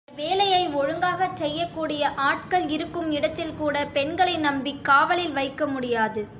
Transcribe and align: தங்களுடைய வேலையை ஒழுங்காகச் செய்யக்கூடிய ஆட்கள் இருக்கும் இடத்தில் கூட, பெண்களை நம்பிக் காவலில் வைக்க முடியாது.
தங்களுடைய 0.07 0.19
வேலையை 0.21 0.73
ஒழுங்காகச் 0.73 1.35
செய்யக்கூடிய 1.35 2.09
ஆட்கள் 2.21 2.65
இருக்கும் 2.67 3.09
இடத்தில் 3.11 3.55
கூட, 3.55 3.85
பெண்களை 3.93 4.35
நம்பிக் 4.39 4.83
காவலில் 4.83 5.33
வைக்க 5.33 5.67
முடியாது. 5.67 6.23